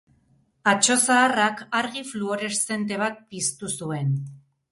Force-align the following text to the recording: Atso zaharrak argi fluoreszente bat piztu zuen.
Atso 0.69 0.95
zaharrak 1.07 1.61
argi 1.81 2.01
fluoreszente 2.13 2.99
bat 3.05 3.23
piztu 3.35 3.73
zuen. 3.77 4.13